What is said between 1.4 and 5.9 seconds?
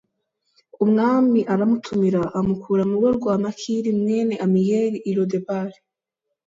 aramutumira, amukura mu rugo rwa Makiri mwene Amiyeli i Lodebari.